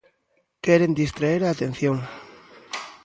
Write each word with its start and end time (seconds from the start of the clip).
Queren 0.65 0.93
distraer 1.01 1.41
a 1.43 1.49
atención. 1.55 1.97